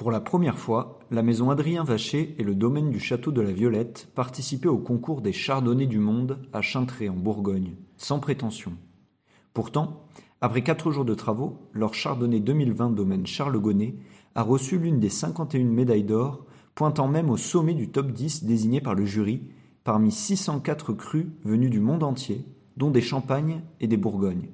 Pour 0.00 0.10
la 0.10 0.20
première 0.22 0.56
fois, 0.56 0.98
la 1.10 1.22
maison 1.22 1.50
Adrien 1.50 1.84
Vacher 1.84 2.34
et 2.38 2.42
le 2.42 2.54
domaine 2.54 2.88
du 2.88 2.98
château 2.98 3.32
de 3.32 3.42
la 3.42 3.52
Violette 3.52 4.08
participaient 4.14 4.66
au 4.66 4.78
concours 4.78 5.20
des 5.20 5.34
chardonnays 5.34 5.86
du 5.86 5.98
monde 5.98 6.38
à 6.54 6.62
Chintré 6.62 7.10
en 7.10 7.16
Bourgogne, 7.16 7.74
sans 7.98 8.18
prétention. 8.18 8.72
Pourtant, 9.52 10.06
après 10.40 10.62
quatre 10.62 10.90
jours 10.90 11.04
de 11.04 11.12
travaux, 11.12 11.68
leur 11.74 11.92
chardonnay 11.92 12.40
2020 12.40 12.92
domaine 12.92 13.26
Charles 13.26 13.60
Gonnet 13.60 13.96
a 14.34 14.42
reçu 14.42 14.78
l'une 14.78 15.00
des 15.00 15.10
51 15.10 15.64
médailles 15.64 16.02
d'or, 16.02 16.46
pointant 16.74 17.06
même 17.06 17.28
au 17.28 17.36
sommet 17.36 17.74
du 17.74 17.90
top 17.90 18.10
10 18.10 18.44
désigné 18.44 18.80
par 18.80 18.94
le 18.94 19.04
jury, 19.04 19.50
parmi 19.84 20.10
604 20.10 20.94
crus 20.94 21.26
venus 21.44 21.70
du 21.70 21.80
monde 21.80 22.04
entier, 22.04 22.46
dont 22.78 22.90
des 22.90 23.02
Champagnes 23.02 23.60
et 23.80 23.86
des 23.86 23.98
Bourgognes. 23.98 24.48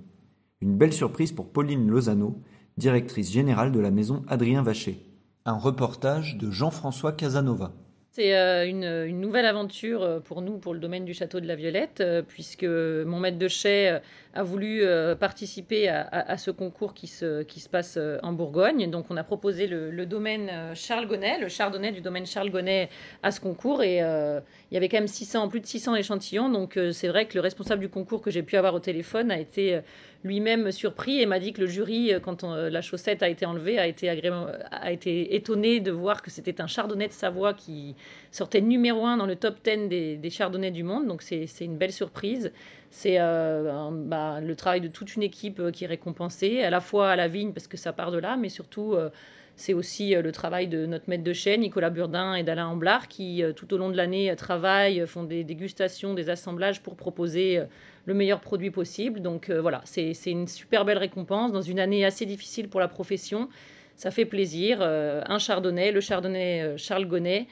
Une 0.60 0.76
belle 0.76 0.92
surprise 0.92 1.30
pour 1.30 1.52
Pauline 1.52 1.88
Lozano, 1.88 2.40
directrice 2.79 3.30
générale 3.30 3.70
de 3.70 3.79
la 3.79 3.92
maison 3.92 4.24
Adrien 4.26 4.65
Vacher. 4.65 5.07
Un 5.48 5.58
reportage 5.58 6.36
de 6.38 6.50
Jean-François 6.50 7.12
Casanova. 7.12 7.70
C'est 8.16 8.34
euh, 8.34 8.66
une, 8.66 9.20
nouvelle 9.20 9.45
aventure 9.45 10.02
euh, 10.02 10.20
pour 10.20 10.40
nous, 10.40 10.56
pour 10.56 10.72
le 10.72 10.80
domaine 10.80 11.04
du 11.04 11.12
château 11.12 11.38
de 11.38 11.46
la 11.46 11.54
Violette, 11.54 12.00
euh, 12.00 12.23
puisque 12.26 12.64
mon 12.64 13.20
maître 13.20 13.36
de 13.36 13.46
chais 13.46 14.00
a 14.32 14.42
voulu 14.42 14.84
participer 15.18 15.88
à, 15.88 16.36
ce 16.36 16.50
concours 16.50 16.92
qui 16.92 17.06
se, 17.06 17.42
qui 17.42 17.58
se 17.58 17.70
passe 17.70 17.98
en 18.23 18.32
Bourgogne. 18.34 18.90
Donc 18.90 19.06
on 19.08 19.16
a 19.16 19.24
proposé 19.24 19.66
le, 19.66 20.04
domaine 20.04 20.50
Charles 20.74 21.06
Gonnet, 21.06 21.38
le 21.38 21.48
chardonnay 21.48 21.90
du 21.90 22.02
domaine 22.02 22.26
Charles 22.26 22.50
Gonnet 22.50 22.90
à 23.23 23.30
ce 23.30 23.40
concours. 23.40 23.82
Et 23.82 23.96
il 23.96 24.74
y 24.74 24.76
avait 24.76 24.90
quand 24.90 24.98
même 24.98 25.06
600, 25.06 25.48
plus 25.48 25.60
de 25.60 25.66
600 25.66 25.96
échantillons. 25.96 26.51
Donc 26.51 26.78
c'est 26.92 27.08
vrai 27.08 27.24
que 27.24 27.34
le 27.34 27.40
responsable 27.40 27.80
du 27.80 27.88
concours 27.88 28.20
que 28.20 28.30
j'ai 28.30 28.42
pu 28.42 28.58
avoir 28.58 28.74
au 28.74 28.80
téléphone 28.80 29.30
a 29.30 29.38
été 29.38 29.80
lui-même 30.23 30.70
surpris 30.70 31.23
et 31.23 31.24
m'a 31.24 31.38
dit 31.38 31.54
que 31.54 31.62
le 31.62 31.66
jury, 31.66 32.12
quand 32.23 32.42
la 32.42 32.82
chaussette 32.82 33.23
a 33.23 33.30
été 33.30 33.46
enlevée, 33.46 33.78
a 33.78 33.86
été, 33.86 34.10
a 34.10 34.92
été 34.92 35.34
étonné 35.34 35.80
de 35.80 35.92
voir 35.92 36.20
que 36.20 36.30
c'était 36.30 36.60
un 36.60 36.66
chardonnay 36.66 37.08
de 37.08 37.14
Savoie 37.14 37.54
qui 37.54 37.95
sortait 38.30 38.60
numéro 38.60 39.07
un 39.07 39.16
dans 39.16 39.26
le 39.26 39.37
top 39.37 39.57
10 39.65 39.88
des, 39.88 40.16
des 40.16 40.30
chardonnays 40.30 40.71
du 40.71 40.82
monde. 40.82 41.07
Donc 41.07 41.23
c'est 41.23 41.46
une 41.60 41.76
belle 41.76 41.93
surprise. 41.93 42.52
C'est 42.90 43.16
euh, 43.18 43.90
bah, 43.93 44.40
le 44.40 44.57
travail 44.57 44.80
de 44.80 44.88
toute 44.88 45.16
une 45.16 45.23
équipe 45.23 45.60
euh, 45.60 45.71
qui 45.71 45.85
est 45.85 45.87
récompensée, 45.87 46.63
à 46.63 46.71
la 46.71 46.80
fois 46.80 47.10
à 47.10 47.16
la 47.16 47.29
vigne 47.29 47.52
parce 47.52 47.66
que 47.66 47.76
ça 47.76 47.93
part 47.93 48.10
de 48.10 48.16
là, 48.16 48.38
mais 48.38 48.48
surtout 48.48 48.95
euh, 48.95 49.10
c'est 49.54 49.74
aussi 49.74 50.15
le 50.15 50.32
travail 50.32 50.66
de 50.66 50.87
notre 50.87 51.09
maître 51.09 51.23
de 51.23 51.32
chai, 51.35 51.59
Nicolas 51.59 51.90
Burdin 51.90 52.35
et 52.35 52.43
d'Alain 52.43 52.68
Amblard, 52.68 53.09
qui 53.09 53.43
tout 53.54 53.73
au 53.73 53.79
long 53.79 53.90
de 53.90 53.96
l'année 53.96 54.35
travaillent, 54.37 55.07
font 55.07 55.24
des 55.24 55.45
dégustations, 55.45 56.13
des 56.13 56.29
assemblages 56.29 56.82
pour 56.82 56.95
proposer 56.95 57.63
le 58.04 58.15
meilleur 58.15 58.41
produit 58.41 58.70
possible. 58.70 59.23
Donc 59.23 59.51
voilà, 59.51 59.80
c'est 59.85 60.13
une 60.26 60.46
super 60.46 60.85
belle 60.85 60.98
récompense 60.98 61.52
dans 61.52 61.63
une 61.63 61.80
année 61.80 62.04
assez 62.04 62.26
difficile 62.26 62.68
pour 62.68 62.80
la 62.80 62.88
profession. 62.88 63.48
Ça 63.95 64.10
fait 64.10 64.26
plaisir. 64.26 64.82
un 64.82 65.38
chardonnay, 65.38 65.91
le 65.91 66.03
chardonnay 66.03 66.75
Charles 66.76 67.06
Gonnet 67.06 67.47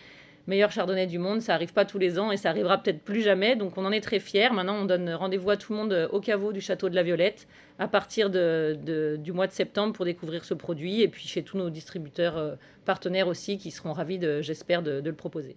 meilleur 0.47 0.71
chardonnay 0.71 1.07
du 1.07 1.19
monde. 1.19 1.41
Ça 1.41 1.55
arrive 1.55 1.73
pas 1.73 1.85
tous 1.85 1.99
les 1.99 2.19
ans 2.19 2.33
et 2.33 2.37
ça 2.37 2.51
arrivera 2.51 2.79
peut-être 2.79 3.03
plus 3.03 3.23
jamais. 3.23 3.57
Donc 3.57 3.77
on 3.77 3.85
en 3.85 3.93
est 3.93 4.01
très 4.01 4.21
fiers. 4.21 4.51
Maintenant, 4.51 4.77
on 4.77 4.85
donne 4.85 5.11
rendez-vous 5.11 5.51
à 5.51 5.57
tout 5.57 5.73
le 5.73 5.79
monde 5.79 5.93
euh, 5.93 6.09
au 6.09 6.21
caveau 6.21 6.53
du 6.53 6.61
château 6.61 6.89
de 6.89 6.95
la 6.95 7.03
Violette 7.03 7.47
à 7.79 7.89
partir 7.89 8.31
du 8.31 9.33
mois 9.33 9.47
de 9.47 9.53
septembre 9.53 9.95
pour 9.95 10.05
découvrir 10.05 10.45
ce 10.45 10.55
produit 10.55 11.03
et 11.03 11.09
puis 11.09 11.27
chez 11.27 11.43
tous 11.43 11.59
nos 11.59 11.71
distributeurs 11.71 12.37
euh, 12.37 12.55
partenaires 12.85 13.29
aussi 13.29 13.59
qui 13.59 13.71
seront 13.71 13.93
ravis, 13.93 14.21
j'espère, 14.43 14.83
de 14.83 15.03
le 15.05 15.15
proposer. 15.15 15.57